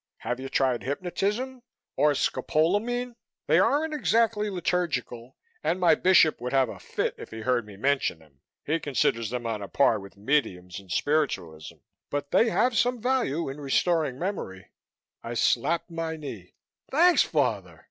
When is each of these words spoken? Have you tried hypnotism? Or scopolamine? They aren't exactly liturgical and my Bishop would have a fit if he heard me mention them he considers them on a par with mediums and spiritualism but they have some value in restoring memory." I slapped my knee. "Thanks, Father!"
Have 0.21 0.39
you 0.39 0.49
tried 0.49 0.81
hypnotism? 0.81 1.61
Or 1.95 2.13
scopolamine? 2.15 3.13
They 3.45 3.59
aren't 3.59 3.93
exactly 3.93 4.49
liturgical 4.49 5.37
and 5.63 5.79
my 5.79 5.93
Bishop 5.93 6.41
would 6.41 6.53
have 6.53 6.69
a 6.69 6.79
fit 6.79 7.13
if 7.19 7.29
he 7.29 7.41
heard 7.41 7.67
me 7.67 7.77
mention 7.77 8.17
them 8.17 8.41
he 8.65 8.79
considers 8.79 9.29
them 9.29 9.45
on 9.45 9.61
a 9.61 9.67
par 9.67 9.99
with 9.99 10.17
mediums 10.17 10.79
and 10.79 10.91
spiritualism 10.91 11.75
but 12.09 12.31
they 12.31 12.49
have 12.49 12.75
some 12.75 12.99
value 12.99 13.47
in 13.47 13.61
restoring 13.61 14.17
memory." 14.17 14.71
I 15.21 15.35
slapped 15.35 15.91
my 15.91 16.15
knee. 16.15 16.55
"Thanks, 16.89 17.21
Father!" 17.21 17.79